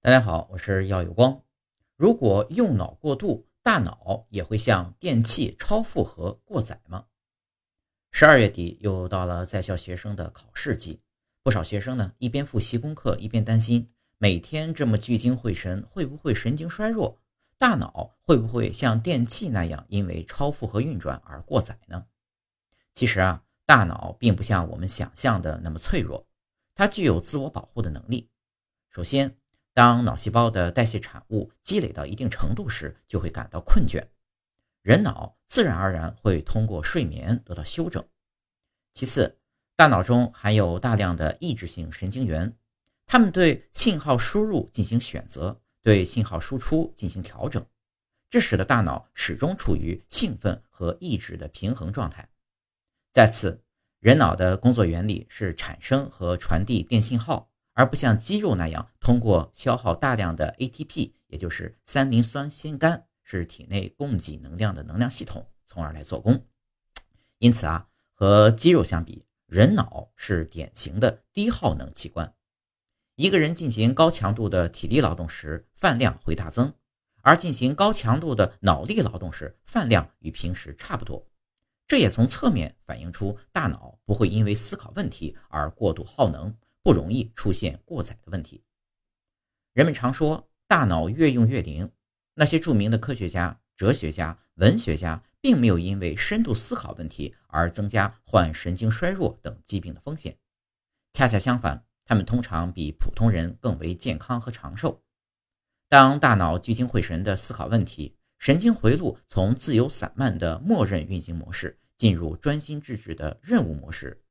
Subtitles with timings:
[0.00, 1.42] 大家好，我是耀有光。
[1.96, 7.06] 如果用脑过度，大脑也会像电器超负荷过载吗？
[8.12, 11.00] 十二月底又到了在校学生的考试季，
[11.42, 13.88] 不少学生呢一边复习功课，一边担心
[14.18, 17.18] 每天这么聚精会神，会不会神经衰弱？
[17.58, 22.06] 大脑会不会像电器那样因为超负荷运转而过载呢？
[22.94, 26.24] 其实啊，大脑并不像我们想象的那么脆弱，
[26.76, 28.30] 它具有自我保护的能力。
[28.90, 29.36] 首先，
[29.78, 34.04] 当脑细胞的代谢产物积累到一定程度时，就会感到困倦，
[34.82, 38.04] 人脑自然而然会通过睡眠得到休整。
[38.92, 39.38] 其次，
[39.76, 42.52] 大脑中含有大量的抑制性神经元，
[43.06, 47.64] 它们对信号输入进行选择，对信号输出进行调整，
[48.28, 52.28] 这使得大脑始终处于兴奋和抑制的平衡状态。
[53.12, 53.62] 再次，
[54.00, 57.48] 人脑的工作原理是产生和传递电信号。
[57.78, 66.44] 而不像肌肉那样通过消耗大量的 ATP，也就是三磷酸酰苷，是体内供给能量的能量系统，从而来做功。
[67.38, 72.34] 因此啊，和肌肉相比，人脑是典型的低耗能器官。
[73.14, 76.72] 一个人进行高强度的体力劳动时，饭量会大增；
[77.22, 81.24] 而进行高强度的脑力劳动时，饭量与平时差不多。
[81.86, 86.52] 这也从侧面反映出大脑不会因为思考问题而过度耗能。
[86.88, 88.64] 不容易出现过载的问题。
[89.74, 91.92] 人们常说大脑越用越灵，
[92.32, 100.38] 那些著名的科学家、哲学家、文学家并没有因为深度思考问题而增加患神经衰弱等疾病的风险。
[101.12, 105.02] 恰恰相反，他们通常比普通人更为健康和长寿。
[105.90, 114.22] 当大脑聚精会神地思考问题，神经回路从自由散漫的默认运行模式进入专心致志的任务模式。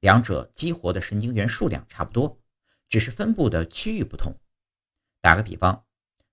[0.00, 2.40] 两者激活的神经元数量差不多，
[2.88, 4.32] 只是分布的区域不同。
[5.20, 5.84] 打个比方，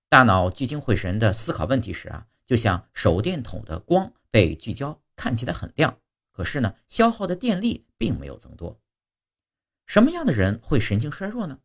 [0.08, 6.00] 大脑聚精会神的思考问题时啊，就像手电筒的光被聚焦，看起来很亮，
[6.30, 8.80] 可是呢，消耗的电力并没有增多。
[9.86, 11.60] 什么样的人会神经衰弱呢？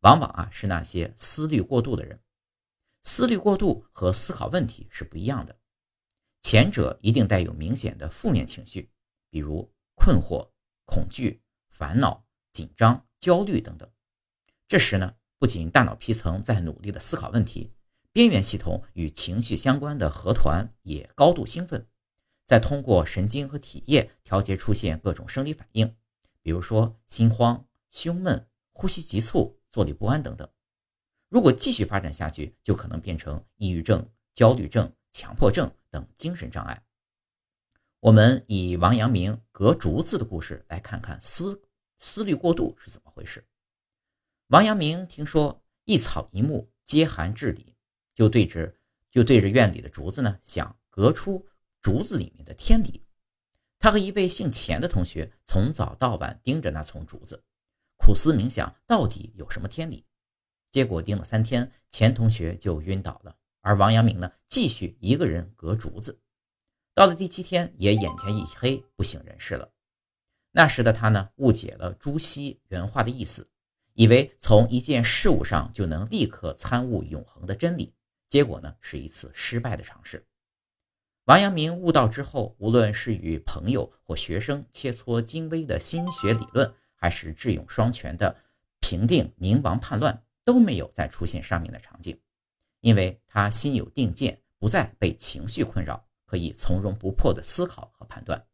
[0.00, 2.20] 往往啊是那些思虑过度的人。
[3.02, 5.58] 思虑过度和思考问题是不一样的，
[6.42, 8.90] 前者一定带有明显的负面情绪，
[9.30, 10.50] 比如困惑。
[10.86, 13.90] 恐惧、烦恼、紧张、焦虑等等，
[14.66, 17.72] 这时呢，不仅大脑皮层在努力的思考问题，
[18.12, 21.86] 边缘系统与情绪相关的核团也高度兴奋，
[22.46, 25.94] 在通过神经和体液调节出现各种生理反应，
[26.40, 30.48] 比如说心慌、胸闷、呼吸急促、坐立不安等等。
[31.28, 36.85] 如果继续发展下去，就可能变成抑郁症、焦虑症、强迫症等精神障碍。
[38.06, 41.60] 我们以王阳明隔竹子的故事来看看思
[41.98, 43.44] 思虑过度是怎么回事。
[44.46, 47.74] 王阳明听说一草一木皆含至理，
[48.14, 48.72] 就对着
[49.10, 51.48] 就对着院里的竹子呢，想隔出
[51.82, 53.02] 竹子里面的天理。
[53.80, 57.42] 他和一位姓钱的同学从早到晚盯着那丛竹子，
[57.96, 60.06] 苦思冥想到底有什么天理。
[60.70, 66.20] 结果盯了三天，钱同学就晕倒了，而王阳明呢，继续一个人隔竹子。
[66.96, 69.70] 到了第七天，也眼前一黑，不省人事了。
[70.50, 73.50] 那时的他呢，误解了朱熹原话的意思，
[73.92, 77.92] 以为从一件事物上就能立刻参悟永恒的真理，
[78.30, 80.24] 结果呢，是一次失败的尝试。
[81.26, 88.34] 王阳明悟道之后，无论是与朋友或学生切磋精微的心学理论，还是智勇双全的
[88.80, 92.18] 平定宁王叛乱，都没有再出现上面的场景，
[92.80, 96.05] 因为他心有定见，不再被情绪困扰。
[96.26, 98.46] 可以从容不迫的思考和判断。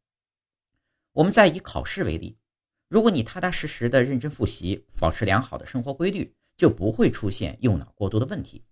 [1.12, 2.38] 我们再以考试为例，
[2.88, 8.65] 如果你踏踏实实的认真复习，保持良好的生活规律，就不会出现用脑过度的问题。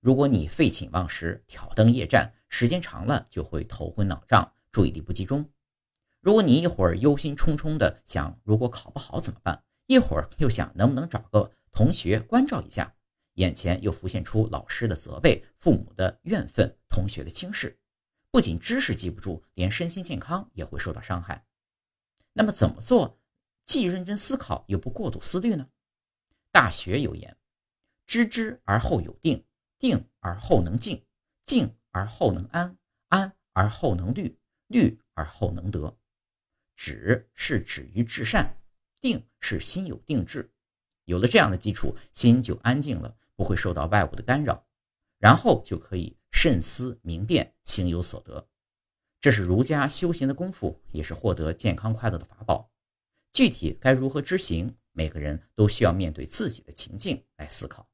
[0.00, 5.50] 如果你废寝忘食、挑灯夜战，时间长了就会头昏脑胀、注意力不集中。
[6.20, 12.94] 如果你一会儿忧心忡忡的想如果考不好怎么办，一会儿又想能不能找个同学关照一下，
[13.34, 17.78] 眼前又浮现出老师的责备、父母的怨愤、同学的轻视。
[18.34, 21.46] 不仅知识记不住，连身心健康也会受到伤害。
[22.32, 23.20] 那么怎么做，
[23.64, 25.68] 既认真思考又不过度思虑呢？
[26.50, 27.36] 大学有言
[28.08, 29.46] ：“知之而后有定，
[29.78, 31.06] 定而后能静，
[31.44, 32.76] 静而后能安，
[33.06, 35.96] 安而后能虑，虑而后能得。”
[36.74, 38.60] 止是止于至善，
[39.00, 40.52] 定是心有定志。
[41.04, 44.66] 有了这样的基础，心就安静了，不会受到外物的干扰，
[45.20, 46.18] 然后就可以。
[46.44, 48.46] 慎思明辨，行有所得，
[49.18, 52.70] 这是儒家修行的功夫，也是获得健康快乐的法宝。
[53.32, 57.88] 具体该如何执行，每个人都需要面对自己的情境来思考。